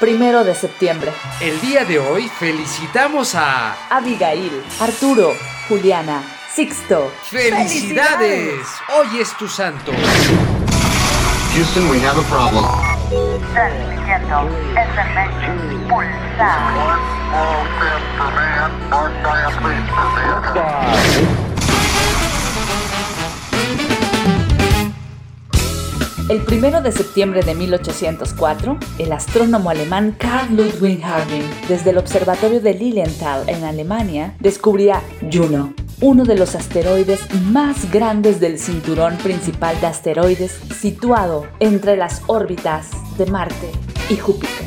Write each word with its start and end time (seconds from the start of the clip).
primero 0.00 0.44
de 0.44 0.54
septiembre. 0.54 1.12
El 1.40 1.60
día 1.60 1.84
de 1.84 1.98
hoy 1.98 2.28
felicitamos 2.28 3.34
a 3.34 3.74
Abigail, 3.90 4.62
Arturo, 4.80 5.32
Juliana, 5.68 6.22
Sixto. 6.52 7.12
¡Felicidades! 7.24 8.66
Hoy 8.96 9.20
es 9.20 9.36
tu 9.36 9.48
santo. 9.48 9.92
Houston, 11.54 11.88
we 11.90 12.00
have 12.00 12.18
a 12.18 12.22
problem. 12.28 12.64
Pulsar. 15.88 16.64
El 26.34 26.40
primero 26.40 26.82
de 26.82 26.90
septiembre 26.90 27.42
de 27.42 27.54
1804, 27.54 28.76
el 28.98 29.12
astrónomo 29.12 29.70
alemán 29.70 30.16
Carl 30.18 30.56
Ludwig 30.56 31.00
Harding, 31.00 31.44
desde 31.68 31.90
el 31.90 31.98
observatorio 31.98 32.60
de 32.60 32.74
Lilienthal 32.74 33.48
en 33.48 33.62
Alemania, 33.62 34.34
descubría 34.40 35.00
Juno, 35.32 35.72
uno 36.00 36.24
de 36.24 36.34
los 36.34 36.56
asteroides 36.56 37.20
más 37.52 37.88
grandes 37.92 38.40
del 38.40 38.58
cinturón 38.58 39.16
principal 39.18 39.80
de 39.80 39.86
asteroides 39.86 40.58
situado 40.76 41.46
entre 41.60 41.96
las 41.96 42.22
órbitas 42.26 42.90
de 43.16 43.26
Marte 43.26 43.70
y 44.10 44.16
Júpiter. 44.16 44.66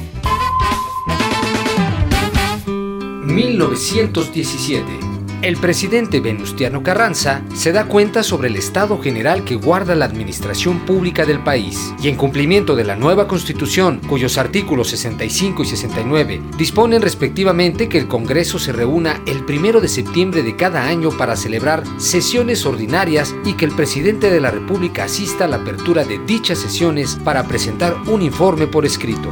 1917 3.26 5.17
el 5.42 5.58
presidente 5.58 6.20
Venustiano 6.20 6.82
Carranza 6.82 7.44
se 7.54 7.72
da 7.72 7.86
cuenta 7.86 8.24
sobre 8.24 8.48
el 8.48 8.56
estado 8.56 9.00
general 9.00 9.44
que 9.44 9.56
guarda 9.56 9.94
la 9.96 10.06
administración 10.06 10.80
pública 10.80 11.26
del 11.26 11.44
país 11.44 11.94
y 12.02 12.08
en 12.08 12.16
cumplimiento 12.16 12.76
de 12.76 12.84
la 12.84 12.96
nueva 12.96 13.28
constitución, 13.28 14.02
cuyos 14.08 14.38
artículos 14.38 14.90
65 14.90 15.64
y 15.64 15.66
69 15.66 16.42
disponen 16.58 17.02
respectivamente 17.02 17.88
que 17.88 18.00
el 18.00 18.08
Congreso 18.08 18.58
se 18.58 18.72
reúna 18.72 19.22
el 19.28 19.46
primero 19.46 19.80
de 19.80 19.88
septiembre 19.88 20.42
de 20.42 20.56
cada 20.56 20.88
año 20.88 21.12
para 21.12 21.36
celebrar 21.36 21.84
sesiones 21.98 22.66
ordinarias 22.66 23.36
y 23.46 23.54
que 23.54 23.66
el 23.66 23.76
presidente 23.76 24.32
de 24.32 24.42
la 24.42 24.52
República 24.52 25.04
asista 25.04 25.46
a 25.46 25.48
la 25.48 25.58
apertura 25.58 26.04
de 26.04 26.20
dichas 26.20 26.58
sesiones 26.58 27.16
para 27.24 27.44
presentar 27.44 27.96
un 28.08 28.24
informe 28.24 28.66
por 28.66 28.86
escrito. 28.86 29.30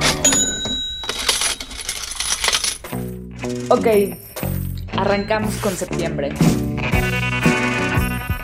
Ok, 3.70 3.88
Arrancamos 4.98 5.56
con 5.58 5.76
septiembre. 5.76 6.30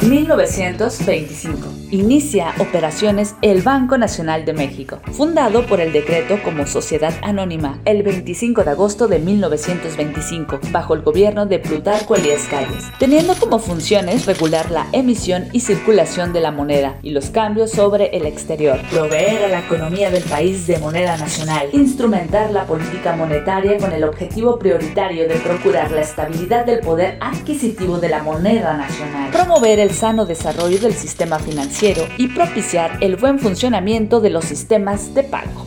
1925. 0.02 1.82
Inicia 1.92 2.56
operaciones 2.60 3.36
el 3.42 3.62
Banco 3.62 3.98
Nacional 3.98 4.46
de 4.46 4.54
México, 4.54 5.00
fundado 5.12 5.66
por 5.66 5.80
el 5.80 5.92
decreto 5.92 6.40
como 6.44 6.66
sociedad 6.66 7.14
anónima 7.22 7.80
el 7.86 8.02
25 8.02 8.64
de 8.64 8.72
agosto 8.72 9.08
de 9.08 9.20
1925, 9.20 10.60
bajo 10.72 10.96
el 10.96 11.02
gobierno 11.02 11.46
de 11.46 11.60
Plutarco 11.60 12.16
Elías 12.16 12.48
Calles, 12.50 12.86
teniendo 12.98 13.36
como 13.36 13.60
funciones 13.60 14.26
regular 14.26 14.72
la 14.72 14.88
emisión 14.92 15.50
y 15.52 15.60
circulación 15.60 16.34
de 16.34 16.40
la 16.40 16.52
moneda 16.52 16.98
y 17.04 17.12
los 17.12 17.30
cambios 17.30 17.72
sobre 17.72 18.16
el 18.18 18.26
exterior, 18.26 18.80
proveer 18.90 19.44
a 19.44 19.50
la 19.50 19.60
economía 19.60 20.10
del 20.10 20.24
país 20.24 20.66
de 20.66 20.80
moneda 20.80 21.18
nacional, 21.18 21.68
instrumentar 21.74 22.52
la 22.52 22.66
política 22.66 23.16
monetaria 23.16 23.78
con 23.78 23.92
el 23.92 24.04
objetivo 24.06 24.58
prioritario 24.58 25.28
de 25.28 25.36
procurar 25.36 25.92
la 25.92 26.02
estabilidad 26.02 26.66
del 26.66 26.80
poder 26.80 27.18
adquisitivo 27.20 28.00
de 28.00 28.10
la 28.10 28.24
moneda 28.24 28.78
nacional, 28.78 29.30
promover 29.32 29.80
el 29.80 29.91
sano 29.94 30.26
desarrollo 30.26 30.80
del 30.80 30.94
sistema 30.94 31.40
financiero 31.40 32.04
y 32.18 32.28
propiciar 32.28 32.98
el 33.02 33.16
buen 33.16 33.40
funcionamiento 33.40 34.22
de 34.22 34.30
los 34.30 34.46
sistemas 34.46 35.14
de 35.14 35.24
pago. 35.24 35.66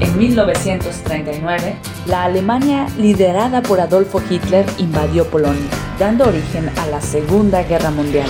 En 0.00 0.18
1939, 0.18 1.76
la 2.08 2.24
Alemania 2.24 2.86
liderada 2.98 3.62
por 3.62 3.80
Adolfo 3.80 4.20
Hitler 4.28 4.66
invadió 4.78 5.26
Polonia, 5.26 5.70
dando 5.98 6.26
origen 6.26 6.70
a 6.78 6.86
la 6.86 7.00
Segunda 7.00 7.62
Guerra 7.62 7.90
Mundial, 7.90 8.28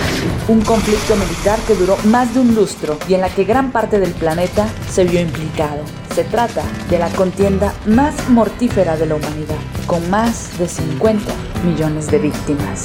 un 0.49 0.61
conflicto 0.61 1.15
militar 1.15 1.57
que 1.65 1.75
duró 1.75 1.97
más 2.05 2.33
de 2.33 2.41
un 2.41 2.55
lustro 2.55 2.97
y 3.07 3.13
en 3.13 3.21
la 3.21 3.29
que 3.29 3.45
gran 3.45 3.71
parte 3.71 3.99
del 3.99 4.11
planeta 4.11 4.67
se 4.89 5.05
vio 5.05 5.21
implicado. 5.21 5.81
Se 6.13 6.25
trata 6.25 6.63
de 6.89 6.99
la 6.99 7.09
contienda 7.09 7.73
más 7.85 8.29
mortífera 8.29 8.97
de 8.97 9.05
la 9.05 9.15
humanidad, 9.15 9.55
con 9.87 10.09
más 10.09 10.57
de 10.59 10.67
50 10.67 11.31
millones 11.63 12.11
de 12.11 12.19
víctimas. 12.19 12.83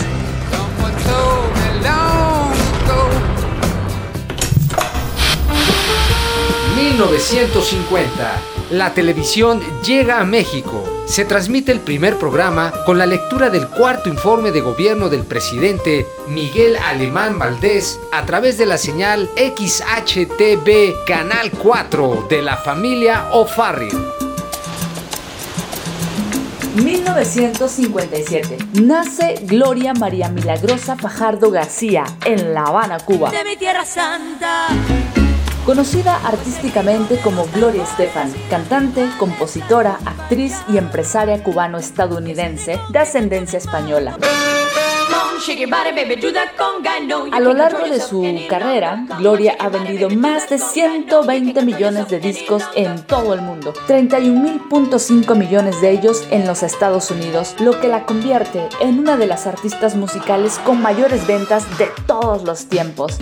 1950 6.77 8.54
la 8.79 8.93
televisión 8.93 9.61
llega 9.83 10.21
a 10.21 10.25
México. 10.25 10.85
Se 11.07 11.25
transmite 11.25 11.71
el 11.71 11.81
primer 11.81 12.17
programa 12.17 12.73
con 12.85 12.99
la 12.99 13.07
lectura 13.07 13.51
del 13.51 13.69
cuarto 13.69 14.09
informe 14.09 14.51
de 14.51 14.61
gobierno 14.61 15.09
del 15.09 15.23
presidente 15.23 16.07
Miguel 16.29 16.77
Alemán 16.77 17.39
Valdés 17.39 18.01
a 18.13 18.25
través 18.27 18.59
de 18.59 18.67
la 18.67 18.79
señal 18.79 19.31
XHTV 19.37 21.05
Canal 21.07 21.51
4 21.53 22.27
de 22.29 22.43
la 22.43 22.57
familia 22.57 23.29
O'Farrill. 23.33 23.97
1957. 26.75 28.59
Nace 28.83 29.37
Gloria 29.43 29.95
María 29.95 30.29
Milagrosa 30.29 30.97
Fajardo 30.97 31.51
García 31.53 32.05
en 32.25 32.53
La 32.53 32.65
Habana, 32.65 32.99
Cuba. 32.99 33.31
De 33.31 33.45
mi 33.45 33.57
tierra 33.57 33.85
santa. 33.85 34.67
Conocida 35.65 36.17
artísticamente 36.27 37.19
como 37.21 37.47
Gloria 37.47 37.85
Estefan, 37.85 38.31
cantante, 38.51 39.09
compositora, 39.19 39.99
actriz 40.05 40.55
y 40.69 40.77
empresaria 40.77 41.43
cubano-estadounidense 41.43 42.79
de 42.91 42.99
ascendencia 42.99 43.57
española. 43.57 44.19
A 47.33 47.41
lo 47.41 47.55
largo 47.55 47.87
de 47.87 47.99
su 47.99 48.23
carrera, 48.47 49.07
Gloria 49.19 49.57
ha 49.59 49.71
vendido 49.71 50.11
más 50.11 50.51
de 50.51 50.59
120 50.59 51.63
millones 51.63 52.09
de 52.09 52.21
discos 52.21 52.63
en 52.75 53.03
todo 53.03 53.33
el 53.33 53.41
mundo, 53.41 53.73
31.5 53.89 55.35
millones 55.35 55.81
de 55.81 55.91
ellos 55.93 56.27
en 56.31 56.47
los 56.47 56.63
Estados 56.63 57.11
Unidos, 57.11 57.57
lo 57.59 57.81
que 57.81 57.89
la 57.89 58.05
convierte 58.05 58.69
en 58.81 58.99
una 58.99 59.17
de 59.17 59.27
las 59.27 59.47
artistas 59.47 59.97
musicales 59.97 60.59
con 60.65 60.83
mayores 60.83 61.27
ventas 61.27 61.79
de 61.79 61.89
todos 62.07 62.45
los 62.45 62.67
tiempos. 62.67 63.19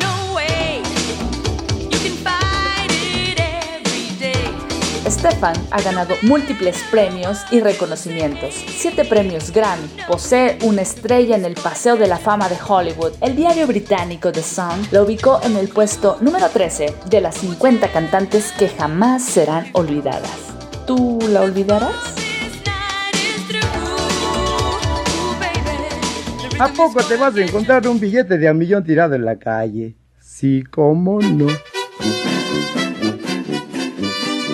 Stefan 5.13 5.55
ha 5.71 5.83
ganado 5.83 6.15
múltiples 6.23 6.83
premios 6.91 7.43
y 7.51 7.61
reconocimientos. 7.61 8.55
Siete 8.55 9.05
premios 9.05 9.51
Grammy. 9.53 9.87
Posee 10.09 10.57
una 10.63 10.81
estrella 10.81 11.37
en 11.37 11.45
el 11.45 11.55
Paseo 11.55 11.97
de 11.97 12.07
la 12.07 12.17
Fama 12.17 12.49
de 12.49 12.57
Hollywood. 12.67 13.13
El 13.21 13.37
diario 13.37 13.67
británico 13.67 14.33
The 14.33 14.43
Sun 14.43 14.89
lo 14.91 15.03
ubicó 15.03 15.39
en 15.45 15.59
el 15.59 15.69
puesto 15.69 16.17
número 16.23 16.49
13 16.49 16.95
de 17.11 17.21
las 17.21 17.37
50 17.37 17.93
cantantes 17.93 18.53
que 18.53 18.71
jamás 18.71 19.23
serán 19.23 19.67
olvidadas. 19.75 20.31
¿Tú 20.87 21.19
la 21.29 21.43
olvidarás? 21.43 21.93
¿A 26.59 26.69
poco 26.69 27.03
te 27.03 27.17
vas 27.17 27.37
a 27.37 27.43
encontrar 27.43 27.87
un 27.87 28.01
billete 28.01 28.39
de 28.39 28.51
un 28.51 28.57
millón 28.57 28.83
tirado 28.83 29.15
en 29.15 29.27
la 29.27 29.37
calle? 29.37 29.95
Sí, 30.21 30.65
cómo 30.71 31.21
no. 31.21 31.49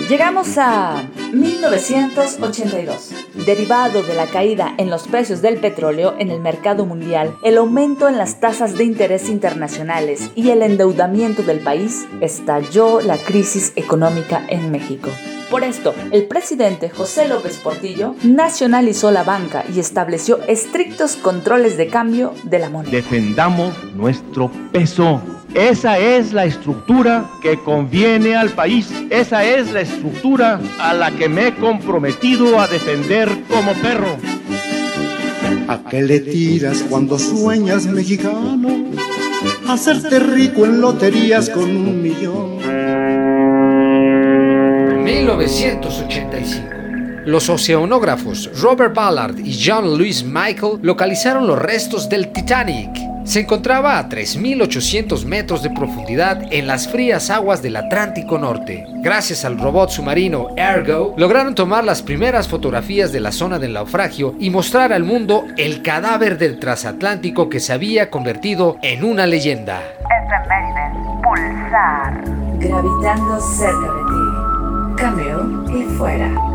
Llegamos 0.09 0.57
a 0.57 1.07
1982. 1.33 3.11
Derivado 3.45 4.01
de 4.01 4.15
la 4.15 4.25
caída 4.25 4.73
en 4.79 4.89
los 4.89 5.07
precios 5.07 5.43
del 5.43 5.59
petróleo 5.59 6.15
en 6.17 6.31
el 6.31 6.39
mercado 6.39 6.87
mundial, 6.87 7.37
el 7.43 7.59
aumento 7.59 8.09
en 8.09 8.17
las 8.17 8.39
tasas 8.39 8.75
de 8.75 8.85
interés 8.85 9.29
internacionales 9.29 10.31
y 10.33 10.49
el 10.49 10.63
endeudamiento 10.63 11.43
del 11.43 11.59
país, 11.59 12.07
estalló 12.21 13.01
la 13.01 13.19
crisis 13.19 13.71
económica 13.75 14.43
en 14.47 14.71
México. 14.71 15.11
Por 15.51 15.63
esto, 15.63 15.93
el 16.11 16.25
presidente 16.25 16.89
José 16.89 17.27
López 17.27 17.57
Portillo 17.57 18.15
nacionalizó 18.23 19.11
la 19.11 19.23
banca 19.23 19.63
y 19.71 19.79
estableció 19.79 20.41
estrictos 20.47 21.17
controles 21.17 21.77
de 21.77 21.87
cambio 21.87 22.33
de 22.45 22.57
la 22.57 22.71
moneda. 22.71 22.91
Defendamos 22.91 23.75
nuestro 23.93 24.49
peso. 24.71 25.21
Esa 25.53 25.97
es 25.97 26.31
la 26.31 26.45
estructura 26.45 27.29
que 27.41 27.57
conviene 27.59 28.35
al 28.35 28.49
país. 28.49 28.91
Esa 29.09 29.43
es 29.43 29.71
la 29.71 29.81
estructura 29.81 30.59
a 30.79 30.93
la 30.93 31.11
que 31.11 31.27
me 31.27 31.47
he 31.47 31.55
comprometido 31.55 32.59
a 32.59 32.67
defender 32.67 33.29
como 33.49 33.73
perro. 33.73 34.17
¿A 35.67 35.79
qué 35.89 36.01
le 36.01 36.19
tiras 36.19 36.83
cuando 36.89 37.17
sueñas 37.17 37.85
mexicano? 37.85 38.91
Hacerte 39.67 40.19
rico 40.19 40.65
en 40.65 40.81
loterías 40.81 41.49
con 41.49 41.63
un 41.63 42.01
millón 42.01 42.59
1985. 45.03 46.67
Los 47.25 47.49
oceanógrafos 47.49 48.49
Robert 48.61 48.93
Ballard 48.93 49.39
y 49.39 49.57
John 49.63 49.97
Louis 49.97 50.23
Michael 50.23 50.79
localizaron 50.81 51.47
los 51.47 51.59
restos 51.59 52.07
del 52.09 52.31
Titanic 52.31 53.08
se 53.29 53.41
encontraba 53.41 53.99
a 53.99 54.09
3.800 54.09 55.23
metros 55.25 55.61
de 55.61 55.69
profundidad 55.69 56.51
en 56.51 56.65
las 56.65 56.87
frías 56.87 57.29
aguas 57.29 57.61
del 57.61 57.75
Atlántico 57.75 58.39
Norte. 58.39 58.87
Gracias 59.03 59.45
al 59.45 59.59
robot 59.59 59.91
submarino 59.91 60.47
Ergo, 60.57 61.13
lograron 61.15 61.53
tomar 61.53 61.83
las 61.83 62.01
primeras 62.01 62.47
fotografías 62.47 63.11
de 63.11 63.19
la 63.19 63.31
zona 63.31 63.59
del 63.59 63.73
naufragio 63.73 64.33
y 64.39 64.49
mostrar 64.49 64.91
al 64.93 65.03
mundo 65.03 65.45
el 65.57 65.83
cadáver 65.83 66.39
del 66.39 66.59
transatlántico 66.59 67.49
que 67.49 67.59
se 67.59 67.71
había 67.71 68.09
convertido 68.09 68.79
en 68.81 69.03
una 69.03 69.27
leyenda. 69.27 69.79
Pulsar. 71.21 72.23
Gravitando 72.57 73.39
cerca 73.41 73.93
de 73.93 74.03
ti. 74.07 74.95
Cambio 74.97 75.65
y 75.69 75.83
fuera. 75.97 76.48